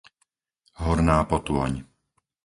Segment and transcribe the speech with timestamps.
[0.81, 1.73] Horná Potôň